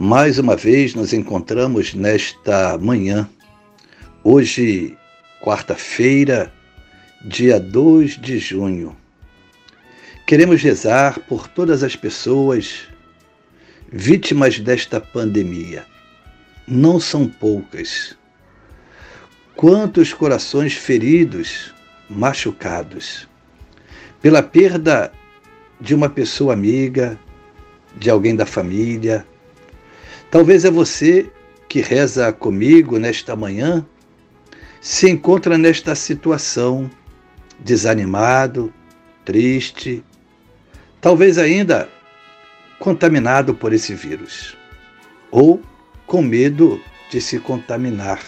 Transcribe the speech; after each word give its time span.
Mais 0.00 0.38
uma 0.38 0.54
vez 0.54 0.94
nos 0.94 1.12
encontramos 1.12 1.92
nesta 1.92 2.78
manhã, 2.78 3.28
hoje, 4.22 4.96
quarta-feira, 5.42 6.52
dia 7.24 7.58
2 7.58 8.16
de 8.16 8.38
junho. 8.38 8.96
Queremos 10.24 10.62
rezar 10.62 11.18
por 11.18 11.48
todas 11.48 11.82
as 11.82 11.96
pessoas 11.96 12.86
vítimas 13.92 14.60
desta 14.60 15.00
pandemia. 15.00 15.84
Não 16.64 17.00
são 17.00 17.26
poucas. 17.26 18.16
Quantos 19.56 20.12
corações 20.14 20.74
feridos, 20.74 21.74
machucados, 22.08 23.28
pela 24.22 24.44
perda 24.44 25.10
de 25.80 25.92
uma 25.92 26.08
pessoa 26.08 26.52
amiga, 26.52 27.18
de 27.96 28.08
alguém 28.08 28.36
da 28.36 28.46
família, 28.46 29.26
Talvez 30.30 30.66
é 30.66 30.70
você 30.70 31.30
que 31.68 31.80
reza 31.80 32.30
comigo 32.32 32.98
nesta 32.98 33.34
manhã 33.34 33.84
se 34.78 35.08
encontra 35.08 35.56
nesta 35.56 35.94
situação, 35.94 36.90
desanimado, 37.58 38.72
triste, 39.24 40.04
talvez 41.00 41.38
ainda 41.38 41.88
contaminado 42.78 43.54
por 43.54 43.72
esse 43.72 43.94
vírus, 43.94 44.56
ou 45.30 45.62
com 46.06 46.22
medo 46.22 46.80
de 47.10 47.22
se 47.22 47.38
contaminar. 47.40 48.20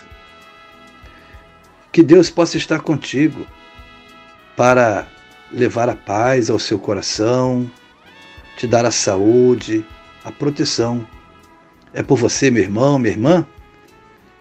Que 1.93 2.03
Deus 2.03 2.31
possa 2.31 2.57
estar 2.57 2.81
contigo 2.81 3.47
para 4.57 5.07
levar 5.53 5.89
a 5.91 5.97
paz 5.97 6.49
ao 6.49 6.59
seu 6.59 6.79
coração, 6.79 7.71
te 8.57 8.67
dar 8.67 8.87
a 8.87 8.91
saúde, 8.91 9.85
a 10.25 10.33
proteção 10.33 11.07
é 11.93 12.03
por 12.03 12.17
você, 12.17 12.51
meu 12.51 12.63
irmão, 12.63 12.99
minha 12.99 13.13
irmã, 13.13 13.47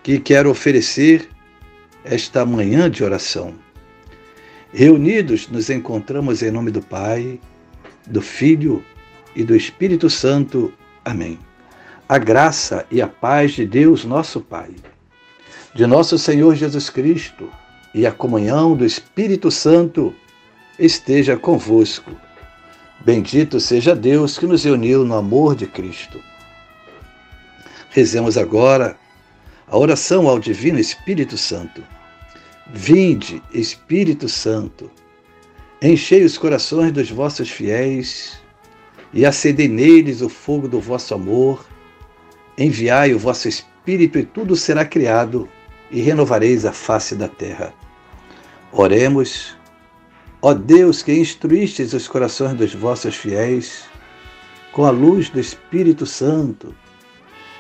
que 0.04 0.20
quero 0.20 0.50
oferecer 0.50 1.30
esta 2.04 2.46
manhã 2.46 2.90
de 2.90 3.04
oração. 3.04 3.54
Reunidos, 4.72 5.48
nos 5.48 5.70
encontramos 5.70 6.44
em 6.44 6.52
nome 6.52 6.72
do 6.72 6.82
Pai, 6.82 7.40
do 8.08 8.22
Filho 8.22 8.84
e 9.36 9.44
do 9.44 9.56
Espírito 9.56 10.10
Santo. 10.10 10.72
Amém. 11.04 11.40
A 12.08 12.18
graça 12.18 12.86
e 12.92 13.02
a 13.02 13.08
paz 13.08 13.54
de 13.54 13.66
Deus, 13.66 14.06
nosso 14.06 14.42
Pai, 14.42 14.70
de 15.74 15.86
nosso 15.86 16.18
Senhor 16.18 16.56
Jesus 16.56 16.90
Cristo 16.90 17.50
e 17.94 18.06
a 18.06 18.12
comunhão 18.12 18.76
do 18.76 18.86
Espírito 18.86 19.50
Santo 19.50 20.14
esteja 20.78 21.36
convosco. 21.36 22.12
Bendito 23.04 23.60
seja 23.60 23.96
Deus 23.96 24.38
que 24.38 24.46
nos 24.46 24.66
uniu 24.66 25.06
no 25.06 25.16
amor 25.16 25.56
de 25.56 25.66
Cristo. 25.66 26.20
Rezemos 27.90 28.38
agora 28.38 28.96
a 29.68 29.76
oração 29.76 30.28
ao 30.28 30.38
Divino 30.38 30.80
Espírito 30.80 31.38
Santo. 31.38 31.84
Vinde, 32.72 33.42
Espírito 33.52 34.30
Santo, 34.30 34.92
enchei 35.82 36.24
os 36.24 36.38
corações 36.38 36.92
dos 36.92 37.10
vossos 37.10 37.50
fiéis 37.50 38.40
e 39.12 39.26
acendei 39.26 39.68
neles 39.68 40.22
o 40.22 40.30
fogo 40.30 40.68
do 40.68 40.80
vosso 40.80 41.16
amor. 41.16 41.66
Enviai 42.56 43.12
o 43.12 43.18
vosso 43.18 43.48
Espírito 43.48 44.20
e 44.20 44.24
tudo 44.24 44.56
será 44.56 44.86
criado 44.86 45.50
e 45.90 46.00
renovareis 46.00 46.66
a 46.66 46.72
face 46.72 47.16
da 47.16 47.28
terra. 47.28 47.74
Oremos, 48.72 49.58
ó 50.44 50.54
Deus 50.54 51.02
que 51.02 51.12
instruístes 51.12 51.94
os 51.94 52.08
corações 52.08 52.54
dos 52.54 52.72
vossos 52.76 53.16
fiéis 53.16 53.86
com 54.72 54.86
a 54.86 54.92
luz 54.92 55.28
do 55.30 55.40
Espírito 55.40 56.06
Santo 56.06 56.76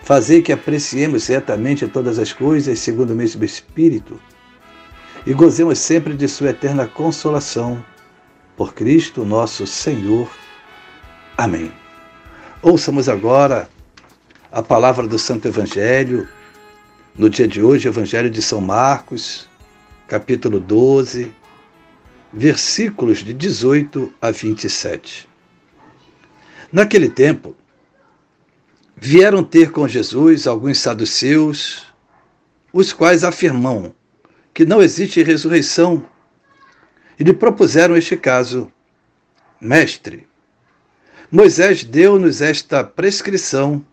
fazer 0.09 0.41
que 0.41 0.51
apreciemos 0.51 1.25
certamente 1.25 1.87
todas 1.87 2.17
as 2.17 2.33
coisas 2.33 2.79
segundo 2.79 3.11
o 3.11 3.15
mesmo 3.15 3.45
Espírito 3.45 4.19
e 5.23 5.35
gozemos 5.35 5.77
sempre 5.77 6.15
de 6.15 6.27
Sua 6.27 6.49
eterna 6.49 6.87
consolação. 6.87 7.85
Por 8.57 8.73
Cristo 8.73 9.23
nosso 9.23 9.67
Senhor. 9.67 10.27
Amém. 11.37 11.71
Ouçamos 12.59 13.07
agora 13.07 13.69
a 14.51 14.63
palavra 14.63 15.07
do 15.07 15.19
Santo 15.19 15.47
Evangelho, 15.47 16.27
no 17.15 17.29
dia 17.29 17.47
de 17.47 17.61
hoje, 17.61 17.87
Evangelho 17.87 18.31
de 18.31 18.41
São 18.41 18.59
Marcos, 18.59 19.47
capítulo 20.07 20.59
12, 20.59 21.31
versículos 22.33 23.19
de 23.19 23.31
18 23.31 24.11
a 24.19 24.31
27. 24.31 25.29
Naquele 26.73 27.09
tempo, 27.09 27.55
Vieram 29.01 29.45
ter 29.45 29.71
com 29.71 29.87
Jesus 29.87 30.45
alguns 30.45 30.79
saduceus, 30.79 31.87
os 32.73 32.91
quais 32.91 33.23
afirmam 33.23 33.95
que 34.53 34.65
não 34.65 34.81
existe 34.81 35.23
ressurreição, 35.23 36.05
e 37.17 37.23
lhe 37.23 37.31
propuseram 37.31 37.95
este 37.95 38.17
caso: 38.17 38.69
Mestre, 39.61 40.27
Moisés 41.31 41.81
deu-nos 41.81 42.41
esta 42.41 42.83
prescrição. 42.83 43.85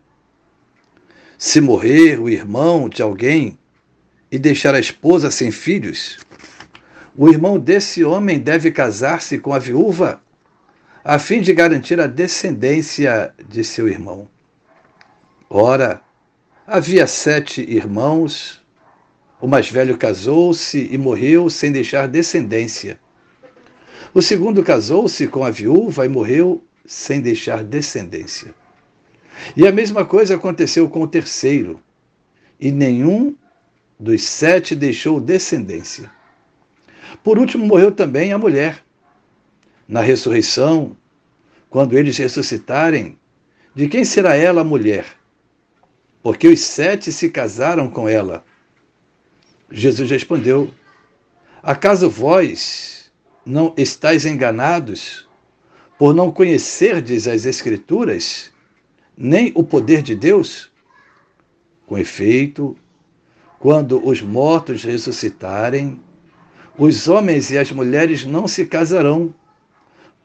Se 1.37 1.61
morrer 1.61 2.19
o 2.19 2.27
irmão 2.27 2.89
de 2.89 3.01
alguém 3.01 3.57
e 4.29 4.37
deixar 4.37 4.75
a 4.75 4.79
esposa 4.79 5.31
sem 5.31 5.51
filhos, 5.51 6.17
o 7.15 7.29
irmão 7.29 7.57
desse 7.57 8.03
homem 8.03 8.39
deve 8.39 8.71
casar-se 8.71 9.39
com 9.39 9.53
a 9.53 9.59
viúva, 9.59 10.21
a 11.01 11.17
fim 11.17 11.39
de 11.39 11.53
garantir 11.53 11.97
a 12.01 12.07
descendência 12.07 13.33
de 13.47 13.63
seu 13.63 13.87
irmão. 13.87 14.27
Ora, 15.49 16.01
havia 16.65 17.07
sete 17.07 17.61
irmãos. 17.61 18.61
O 19.39 19.47
mais 19.47 19.69
velho 19.69 19.97
casou-se 19.97 20.89
e 20.91 20.97
morreu 20.97 21.49
sem 21.49 21.71
deixar 21.71 22.07
descendência. 22.07 22.99
O 24.13 24.21
segundo 24.21 24.61
casou-se 24.61 25.27
com 25.27 25.45
a 25.45 25.51
viúva 25.51 26.05
e 26.05 26.09
morreu 26.09 26.63
sem 26.85 27.21
deixar 27.21 27.63
descendência. 27.63 28.53
E 29.55 29.65
a 29.65 29.71
mesma 29.71 30.03
coisa 30.03 30.35
aconteceu 30.35 30.89
com 30.89 31.01
o 31.01 31.07
terceiro, 31.07 31.79
e 32.59 32.71
nenhum 32.71 33.35
dos 33.99 34.23
sete 34.23 34.75
deixou 34.75 35.21
descendência. 35.21 36.11
Por 37.23 37.37
último, 37.37 37.65
morreu 37.65 37.91
também 37.91 38.33
a 38.33 38.37
mulher. 38.37 38.83
Na 39.87 40.01
ressurreição, 40.01 40.97
quando 41.69 41.97
eles 41.97 42.17
ressuscitarem, 42.17 43.17
de 43.73 43.87
quem 43.87 44.03
será 44.03 44.35
ela 44.35 44.61
a 44.61 44.65
mulher? 44.65 45.16
Porque 46.27 46.49
os 46.49 46.59
sete 46.59 47.09
se 47.09 47.29
casaram 47.29 47.89
com 47.89 48.09
ela. 48.09 48.43
Jesus 49.71 50.11
respondeu: 50.11 50.69
Acaso 51.63 52.09
vós 52.09 53.09
não 53.45 53.73
estáis 53.77 54.25
enganados 54.25 55.25
por 55.97 56.13
não 56.13 56.29
conhecerdes 56.29 57.29
as 57.29 57.45
Escrituras, 57.45 58.51
nem 59.17 59.53
o 59.55 59.63
poder 59.63 60.01
de 60.01 60.15
Deus? 60.15 60.69
Com 61.85 61.97
efeito, 61.97 62.77
quando 63.57 64.05
os 64.05 64.21
mortos 64.21 64.83
ressuscitarem, 64.83 65.97
os 66.77 67.07
homens 67.07 67.51
e 67.51 67.57
as 67.57 67.71
mulheres 67.71 68.25
não 68.25 68.49
se 68.49 68.65
casarão, 68.65 69.33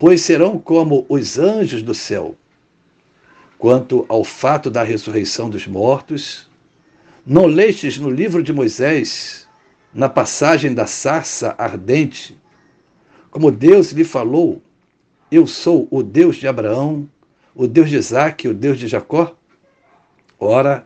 pois 0.01 0.21
serão 0.23 0.59
como 0.59 1.07
os 1.09 1.39
anjos 1.39 1.81
do 1.81 1.95
céu. 1.95 2.35
Quanto 3.63 4.05
ao 4.09 4.25
fato 4.25 4.69
da 4.69 4.83
ressurreição 4.83 5.49
dos 5.49 5.69
mortos, 5.69 6.51
não 7.25 7.47
lestes 7.47 7.97
no 7.97 8.11
livro 8.11 8.43
de 8.43 8.53
Moisés, 8.53 9.47
na 9.95 10.09
passagem 10.09 10.75
da 10.75 10.85
sarça 10.85 11.55
ardente, 11.57 12.37
como 13.31 13.53
Deus 13.53 13.93
lhe 13.93 14.03
falou: 14.03 14.61
Eu 15.31 15.47
sou 15.47 15.87
o 15.93 16.03
Deus 16.03 16.39
de 16.39 16.49
Abraão, 16.49 17.09
o 17.55 17.69
Deus 17.69 17.89
de 17.89 17.95
Isaac, 17.99 18.49
o 18.49 18.53
Deus 18.53 18.81
de 18.81 18.89
Jacó? 18.89 19.37
Ora, 20.41 20.85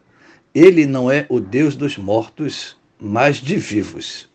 ele 0.54 0.84
não 0.84 1.10
é 1.10 1.24
o 1.30 1.40
Deus 1.40 1.76
dos 1.76 1.96
mortos, 1.96 2.76
mas 3.00 3.38
de 3.38 3.56
vivos. 3.56 4.28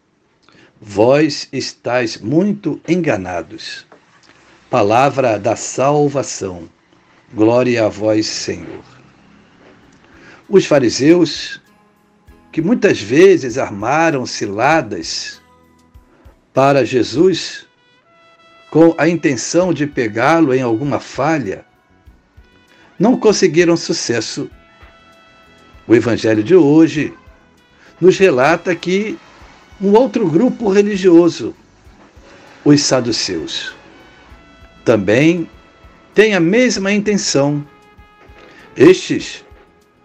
Vós 0.82 1.48
estáis 1.54 2.18
muito 2.18 2.82
enganados. 2.90 3.86
Palavra 4.68 5.38
da 5.38 5.56
salvação. 5.56 6.68
Glória 7.34 7.86
a 7.86 7.90
vós, 7.90 8.28
Senhor. 8.28 8.84
Os 10.50 10.66
fariseus 10.66 11.62
que 12.52 12.62
muitas 12.62 13.02
vezes 13.02 13.58
armaram 13.58 14.26
ciladas 14.26 15.42
para 16.54 16.86
Jesus 16.86 17.66
com 18.70 18.94
a 18.98 19.08
intenção 19.08 19.74
de 19.74 19.88
pegá-lo 19.88 20.54
em 20.54 20.62
alguma 20.62 21.00
falha, 21.00 21.66
não 23.00 23.18
conseguiram 23.18 23.78
sucesso. 23.78 24.50
O 25.88 25.96
Evangelho 25.96 26.44
de 26.44 26.56
hoje 26.56 27.14
nos 28.00 28.18
relata 28.18 28.76
que 28.76 29.18
um 29.80 29.94
outro 29.94 30.30
grupo 30.30 30.70
religioso, 30.70 31.56
os 32.64 32.82
saduceus, 32.82 33.74
também 34.84 35.50
tem 36.14 36.34
a 36.34 36.40
mesma 36.40 36.92
intenção. 36.92 37.66
Estes 38.76 39.46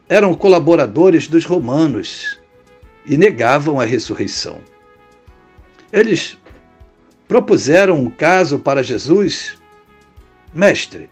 eram 0.08 0.34
colaboradores 0.34 1.26
dos 1.28 1.44
romanos 1.44 2.38
e 3.04 3.16
negavam 3.16 3.80
a 3.80 3.84
ressurreição. 3.84 4.60
Eles 5.92 6.36
propuseram 7.28 8.00
um 8.00 8.10
caso 8.10 8.58
para 8.58 8.82
Jesus: 8.82 9.56
Mestre, 10.52 11.10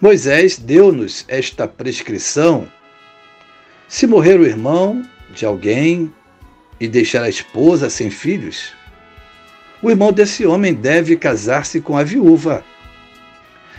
Moisés 0.00 0.58
deu-nos 0.58 1.24
esta 1.28 1.66
prescrição. 1.66 2.68
Se 3.88 4.06
morrer 4.06 4.40
o 4.40 4.46
irmão 4.46 5.04
de 5.34 5.44
alguém 5.44 6.12
e 6.80 6.88
deixar 6.88 7.22
a 7.22 7.28
esposa 7.28 7.88
sem 7.88 8.10
filhos, 8.10 8.72
o 9.82 9.90
irmão 9.90 10.12
desse 10.12 10.46
homem 10.46 10.74
deve 10.74 11.16
casar-se 11.16 11.80
com 11.80 11.96
a 11.96 12.02
viúva, 12.02 12.64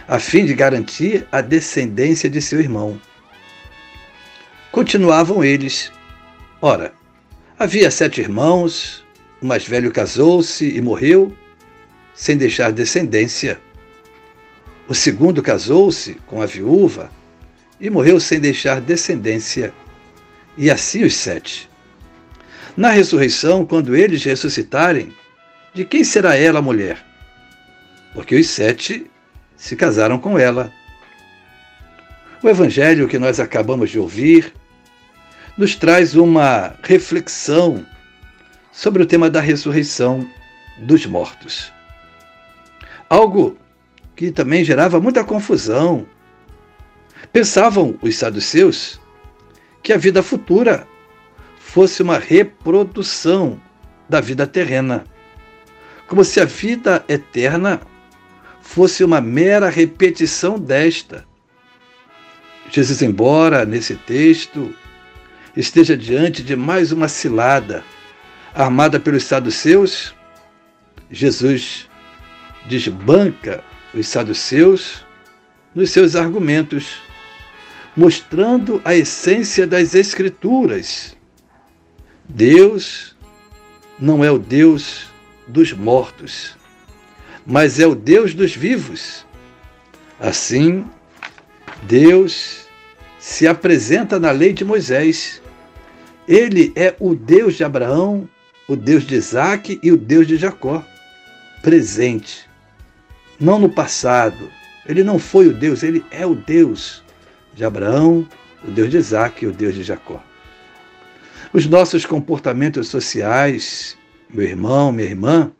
a 0.08 0.20
fim 0.20 0.46
de 0.46 0.54
garantir 0.54 1.28
a 1.32 1.42
descendência 1.42 2.30
de 2.30 2.42
seu 2.42 2.60
irmão. 2.60 3.00
Continuavam 4.72 5.44
eles. 5.44 5.92
Ora, 6.62 6.94
havia 7.58 7.90
sete 7.90 8.22
irmãos, 8.22 9.04
o 9.42 9.46
mais 9.46 9.66
velho 9.68 9.92
casou-se 9.92 10.66
e 10.66 10.82
morreu, 10.82 11.36
sem 12.14 12.38
deixar 12.38 12.72
descendência. 12.72 13.60
O 14.88 14.94
segundo 14.94 15.42
casou-se 15.42 16.16
com 16.28 16.42
a 16.42 16.46
viúva 16.46 17.10
e 17.80 17.90
morreu 17.90 18.20
sem 18.20 18.40
deixar 18.40 18.80
descendência. 18.80 19.74
E 20.58 20.70
assim 20.70 21.04
os 21.04 21.16
sete. 21.16 21.70
Na 22.78 22.90
ressurreição, 22.90 23.66
quando 23.66 23.96
eles 23.96 24.24
ressuscitarem, 24.24 25.14
de 25.74 25.84
quem 25.84 26.04
será 26.04 26.36
ela 26.36 26.60
a 26.60 26.62
mulher? 26.62 27.04
Porque 28.14 28.36
os 28.36 28.50
sete 28.50 29.10
se 29.58 29.76
casaram 29.76 30.18
com 30.18 30.38
ela. 30.38 30.72
O 32.44 32.50
evangelho 32.50 33.08
que 33.08 33.18
nós 33.18 33.40
acabamos 33.40 33.90
de 33.90 34.00
ouvir 34.00 34.54
nos 35.58 35.76
traz 35.76 36.16
uma 36.16 36.76
reflexão 36.84 37.86
sobre 38.72 39.02
o 39.02 39.06
tema 39.06 39.30
da 39.30 39.40
ressurreição 39.40 40.30
dos 40.80 41.06
mortos. 41.06 41.72
Algo 43.10 43.58
que 44.16 44.32
também 44.32 44.64
gerava 44.64 45.00
muita 45.00 45.24
confusão. 45.24 46.06
Pensavam 47.32 47.98
os 48.02 48.18
saduceus 48.18 49.00
que 49.82 49.94
a 49.94 49.98
vida 49.98 50.22
futura 50.22 50.88
fosse 51.60 52.02
uma 52.02 52.18
reprodução 52.18 53.60
da 54.08 54.22
vida 54.22 54.46
terrena, 54.46 55.04
como 56.08 56.24
se 56.24 56.40
a 56.40 56.46
vida 56.46 57.04
eterna 57.08 57.82
fosse 58.66 59.04
uma 59.04 59.22
mera 59.22 59.70
repetição 59.70 60.60
desta. 60.60 61.24
Jesus, 62.70 63.02
embora 63.02 63.64
nesse 63.64 63.96
texto 63.96 64.74
esteja 65.56 65.96
diante 65.96 66.44
de 66.44 66.56
mais 66.56 66.92
uma 66.92 67.08
cilada 67.08 67.84
armada 68.54 69.00
pelos 69.00 69.24
saduceus, 69.24 70.14
Jesus 71.12 71.88
desbanca 72.66 73.64
os 73.94 74.08
saduceus 74.08 75.06
nos 75.74 75.92
seus 75.92 76.16
argumentos, 76.16 76.98
mostrando 77.96 78.82
a 78.84 78.96
essência 78.96 79.68
das 79.68 79.94
Escrituras. 79.94 81.16
Deus 82.28 83.16
não 84.00 84.24
é 84.24 84.32
o 84.32 84.40
Deus 84.40 85.06
dos 85.48 85.72
mortos, 85.72 86.58
mas 87.46 87.80
é 87.80 87.88
o 87.88 87.96
Deus 87.96 88.34
dos 88.34 88.56
vivos. 88.56 89.26
Assim, 90.20 90.86
Deus 91.84 92.68
se 93.20 93.48
apresenta 93.48 94.20
na 94.20 94.32
lei 94.32 94.54
de 94.54 94.64
Moisés 94.64 95.42
ele 96.28 96.74
é 96.76 96.96
o 97.00 97.14
Deus 97.14 97.54
de 97.56 97.64
Abraão, 97.64 98.28
o 98.68 98.76
Deus 98.76 99.04
de 99.04 99.14
Isaac 99.14 99.80
e 99.84 99.92
o 99.92 99.98
Deus 99.98 100.26
de 100.26 100.38
Jacó, 100.38 100.84
presente. 101.62 102.50
Não 103.40 103.60
no 103.60 103.70
passado. 103.70 104.50
Ele 104.88 105.04
não 105.04 105.20
foi 105.20 105.48
o 105.48 105.54
Deus, 105.54 105.84
ele 105.84 106.04
é 106.10 106.26
o 106.26 106.34
Deus 106.34 107.04
de 107.54 107.64
Abraão, 107.64 108.28
o 108.64 108.72
Deus 108.72 108.90
de 108.90 108.98
Isaac 108.98 109.46
e 109.46 109.48
o 109.48 109.52
Deus 109.52 109.76
de 109.76 109.84
Jacó. 109.84 110.24
Os 111.54 111.68
nossos 111.68 112.08
comportamentos 112.08 112.88
sociais, 112.88 113.96
meu 114.28 114.48
irmão, 114.48 114.92
minha 114.92 115.08
irmã, 115.08 115.52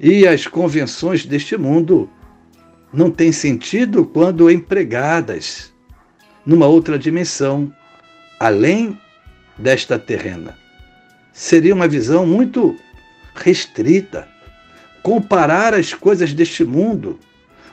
e 0.00 0.26
as 0.26 0.46
convenções 0.46 1.26
deste 1.26 1.58
mundo 1.58 2.08
não 2.90 3.10
têm 3.10 3.30
sentido 3.30 4.06
quando 4.06 4.50
empregadas 4.50 5.74
numa 6.44 6.66
outra 6.66 6.98
dimensão, 6.98 7.70
além 8.38 8.98
desta 9.58 9.98
terrena. 9.98 10.56
Seria 11.34 11.74
uma 11.74 11.86
visão 11.86 12.26
muito 12.26 12.74
restrita. 13.34 14.26
Comparar 15.02 15.74
as 15.74 15.92
coisas 15.92 16.32
deste 16.32 16.64
mundo, 16.64 17.18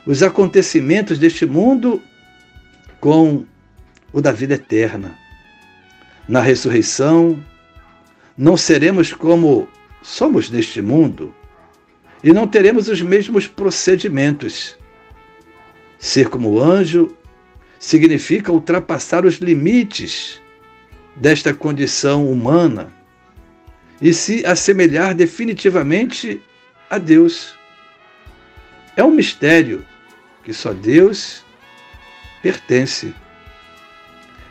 os 0.06 0.22
acontecimentos 0.22 1.18
deste 1.18 1.46
mundo, 1.46 2.02
com 3.00 3.44
o 4.12 4.20
da 4.20 4.32
vida 4.32 4.54
eterna. 4.54 5.16
Na 6.28 6.40
ressurreição, 6.40 7.42
não 8.36 8.56
seremos 8.56 9.14
como 9.14 9.66
somos 10.02 10.50
neste 10.50 10.80
mundo 10.82 11.34
e 12.22 12.32
não 12.32 12.46
teremos 12.46 12.88
os 12.88 13.00
mesmos 13.00 13.46
procedimentos. 13.46 14.76
Ser 15.98 16.28
como 16.28 16.60
anjo 16.60 17.16
significa 17.78 18.52
ultrapassar 18.52 19.24
os 19.24 19.36
limites 19.36 20.40
desta 21.16 21.54
condição 21.54 22.30
humana 22.30 22.92
e 24.00 24.12
se 24.12 24.44
assemelhar 24.46 25.14
definitivamente 25.14 26.40
a 26.88 26.98
Deus. 26.98 27.56
É 28.96 29.04
um 29.04 29.10
mistério 29.10 29.84
que 30.42 30.52
só 30.52 30.72
Deus 30.72 31.44
pertence. 32.42 33.14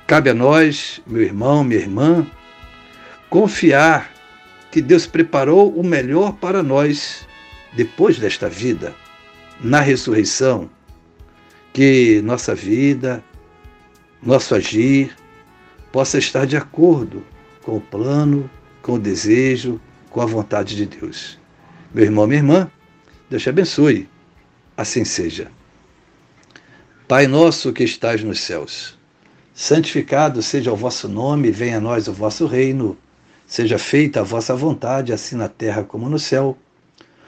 Cabe 0.05 0.29
a 0.29 0.33
nós, 0.33 1.01
meu 1.05 1.21
irmão, 1.21 1.63
minha 1.63 1.81
irmã, 1.81 2.25
confiar 3.29 4.11
que 4.71 4.81
Deus 4.81 5.05
preparou 5.05 5.73
o 5.73 5.83
melhor 5.83 6.33
para 6.33 6.63
nós 6.63 7.26
depois 7.73 8.17
desta 8.19 8.49
vida, 8.49 8.95
na 9.59 9.79
ressurreição, 9.79 10.69
que 11.73 12.21
nossa 12.23 12.55
vida, 12.55 13.23
nosso 14.21 14.55
agir, 14.55 15.15
possa 15.91 16.17
estar 16.17 16.45
de 16.45 16.57
acordo 16.57 17.23
com 17.61 17.77
o 17.77 17.81
plano, 17.81 18.49
com 18.81 18.93
o 18.93 18.99
desejo, 18.99 19.79
com 20.09 20.21
a 20.21 20.25
vontade 20.25 20.75
de 20.75 20.85
Deus. 20.85 21.39
Meu 21.93 22.05
irmão, 22.05 22.25
minha 22.27 22.39
irmã, 22.39 22.71
Deus 23.29 23.43
te 23.43 23.49
abençoe. 23.49 24.09
Assim 24.75 25.03
seja. 25.03 25.51
Pai 27.07 27.25
nosso 27.25 27.71
que 27.73 27.83
estás 27.83 28.23
nos 28.23 28.41
céus, 28.41 28.97
santificado 29.53 30.41
seja 30.41 30.73
o 30.73 30.75
vosso 30.75 31.07
nome, 31.07 31.51
venha 31.51 31.77
a 31.77 31.81
nós 31.81 32.07
o 32.07 32.13
vosso 32.13 32.45
reino. 32.45 32.97
Seja 33.45 33.79
feita 33.79 34.19
a 34.19 34.23
vossa 34.23 34.53
vontade, 34.53 35.13
assim 35.13 35.37
na 35.37 35.47
terra 35.47 35.83
como 35.83 36.09
no 36.09 36.19
céu. 36.19 36.57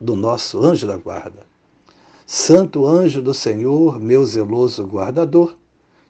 do 0.00 0.14
nosso 0.14 0.62
anjo 0.64 0.86
da 0.86 0.96
guarda. 0.96 1.46
Santo 2.26 2.86
anjo 2.86 3.22
do 3.22 3.32
Senhor, 3.32 3.98
meu 3.98 4.24
zeloso 4.24 4.84
guardador, 4.84 5.56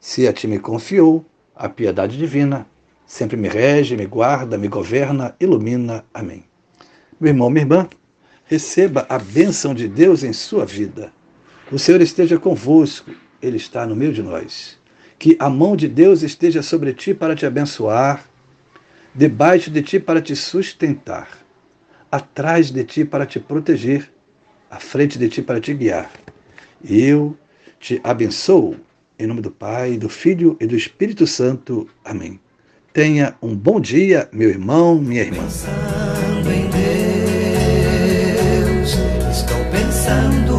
se 0.00 0.26
a 0.26 0.33
ti 0.33 0.47
me 0.47 0.59
confiou, 0.59 1.25
a 1.54 1.68
piedade 1.68 2.16
divina, 2.16 2.66
sempre 3.07 3.37
me 3.37 3.49
rege, 3.49 3.97
me 3.97 4.07
guarda, 4.07 4.59
me 4.59 4.68
governa, 4.68 5.35
ilumina. 5.40 6.04
Amém. 6.12 6.45
Meu 7.21 7.30
irmão, 7.30 7.50
minha 7.50 7.62
irmã, 7.64 7.88
receba 8.45 9.07
a 9.09 9.18
bênção 9.18 9.75
de 9.75 9.88
Deus 9.88 10.23
em 10.23 10.33
sua 10.33 10.64
vida. 10.64 11.12
O 11.71 11.78
Senhor 11.78 12.00
esteja 12.00 12.38
convosco, 12.38 13.11
Ele 13.42 13.57
está 13.57 13.87
no 13.87 13.97
meio 13.97 14.12
de 14.12 14.23
nós. 14.23 14.78
Que 15.18 15.37
a 15.38 15.50
mão 15.50 15.76
de 15.76 15.88
Deus 15.88 16.23
esteja 16.23 16.62
sobre 16.62 16.95
ti 16.95 17.12
para 17.12 17.35
te 17.35 17.45
abençoar, 17.45 18.25
debaixo 19.14 19.71
de 19.71 19.83
ti 19.83 19.99
para 19.99 20.23
te 20.23 20.37
sustentar, 20.37 21.28
atrás 22.11 22.71
de 22.71 22.85
ti 22.85 23.05
para 23.05 23.27
te 23.27 23.38
proteger, 23.38 24.11
à 24.71 24.79
frente 24.79 25.19
de 25.19 25.29
ti 25.29 25.43
para 25.43 25.61
te 25.61 25.75
guiar. 25.75 26.11
Eu 26.85 27.37
te 27.79 28.00
abençoo, 28.05 28.77
em 29.19 29.27
nome 29.27 29.41
do 29.41 29.50
Pai, 29.50 29.97
do 29.97 30.09
Filho 30.09 30.57
e 30.61 30.67
do 30.67 30.77
Espírito 30.77 31.27
Santo. 31.27 31.88
Amém. 32.05 32.41
Tenha 32.93 33.37
um 33.43 33.57
bom 33.57 33.81
dia, 33.81 34.29
meu 34.33 34.49
irmão, 34.49 34.99
minha 35.00 35.23
irmã. 35.23 35.43
Pensando 35.43 36.50
em 36.50 36.69
Deus, 38.71 38.93
estou 39.31 39.65
pensando 39.71 40.59